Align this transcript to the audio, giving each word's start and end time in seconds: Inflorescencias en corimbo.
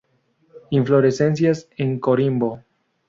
Inflorescencias 0.71 1.69
en 1.77 1.99
corimbo. 1.99 2.63